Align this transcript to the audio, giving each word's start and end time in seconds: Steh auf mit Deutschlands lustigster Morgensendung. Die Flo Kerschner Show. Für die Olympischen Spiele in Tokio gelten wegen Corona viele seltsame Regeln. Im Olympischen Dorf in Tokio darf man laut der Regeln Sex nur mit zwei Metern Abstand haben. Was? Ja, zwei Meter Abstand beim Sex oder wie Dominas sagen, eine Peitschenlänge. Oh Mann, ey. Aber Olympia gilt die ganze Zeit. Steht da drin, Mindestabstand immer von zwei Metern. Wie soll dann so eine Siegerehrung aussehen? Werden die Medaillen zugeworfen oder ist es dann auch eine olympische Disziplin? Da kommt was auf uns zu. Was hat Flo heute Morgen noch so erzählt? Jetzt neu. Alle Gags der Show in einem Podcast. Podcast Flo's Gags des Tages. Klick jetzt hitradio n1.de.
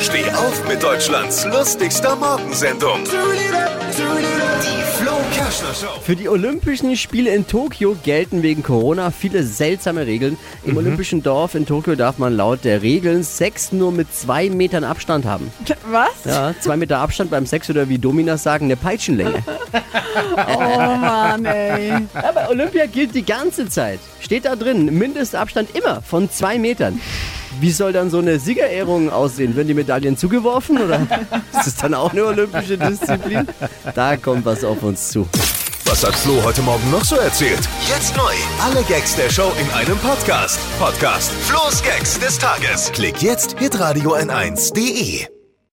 Steh 0.00 0.28
auf 0.30 0.68
mit 0.68 0.82
Deutschlands 0.82 1.44
lustigster 1.46 2.16
Morgensendung. 2.16 3.04
Die 3.04 4.82
Flo 5.02 5.12
Kerschner 5.32 5.74
Show. 5.74 6.00
Für 6.02 6.16
die 6.16 6.28
Olympischen 6.28 6.96
Spiele 6.96 7.34
in 7.34 7.46
Tokio 7.46 7.96
gelten 8.02 8.42
wegen 8.42 8.62
Corona 8.62 9.10
viele 9.10 9.42
seltsame 9.44 10.06
Regeln. 10.06 10.36
Im 10.64 10.76
Olympischen 10.76 11.22
Dorf 11.22 11.54
in 11.54 11.66
Tokio 11.66 11.94
darf 11.94 12.18
man 12.18 12.36
laut 12.36 12.64
der 12.64 12.82
Regeln 12.82 13.22
Sex 13.22 13.72
nur 13.72 13.92
mit 13.92 14.14
zwei 14.14 14.50
Metern 14.50 14.84
Abstand 14.84 15.24
haben. 15.24 15.50
Was? 15.90 16.24
Ja, 16.24 16.54
zwei 16.60 16.76
Meter 16.76 16.98
Abstand 16.98 17.30
beim 17.30 17.46
Sex 17.46 17.70
oder 17.70 17.88
wie 17.88 17.98
Dominas 17.98 18.42
sagen, 18.42 18.66
eine 18.66 18.76
Peitschenlänge. 18.76 19.42
Oh 20.36 20.96
Mann, 20.96 21.44
ey. 21.44 21.92
Aber 22.14 22.48
Olympia 22.50 22.86
gilt 22.86 23.14
die 23.16 23.24
ganze 23.24 23.68
Zeit. 23.68 23.98
Steht 24.20 24.44
da 24.44 24.54
drin, 24.54 24.96
Mindestabstand 24.96 25.74
immer 25.76 26.02
von 26.02 26.30
zwei 26.30 26.56
Metern. 26.58 27.00
Wie 27.60 27.70
soll 27.70 27.92
dann 27.92 28.10
so 28.10 28.18
eine 28.18 28.38
Siegerehrung 28.38 29.10
aussehen? 29.10 29.56
Werden 29.56 29.68
die 29.68 29.74
Medaillen 29.74 30.16
zugeworfen 30.16 30.78
oder 30.78 31.00
ist 31.58 31.66
es 31.66 31.76
dann 31.76 31.94
auch 31.94 32.12
eine 32.12 32.24
olympische 32.24 32.76
Disziplin? 32.78 33.46
Da 33.94 34.16
kommt 34.16 34.44
was 34.44 34.64
auf 34.64 34.82
uns 34.82 35.08
zu. 35.08 35.28
Was 35.86 36.04
hat 36.04 36.14
Flo 36.14 36.42
heute 36.42 36.62
Morgen 36.62 36.90
noch 36.90 37.04
so 37.04 37.16
erzählt? 37.16 37.60
Jetzt 37.88 38.16
neu. 38.16 38.32
Alle 38.62 38.82
Gags 38.84 39.16
der 39.16 39.28
Show 39.30 39.52
in 39.60 39.70
einem 39.78 39.98
Podcast. 39.98 40.58
Podcast 40.78 41.30
Flo's 41.42 41.82
Gags 41.82 42.18
des 42.18 42.38
Tages. 42.38 42.90
Klick 42.92 43.22
jetzt 43.22 43.58
hitradio 43.58 44.14
n1.de. 44.14 45.33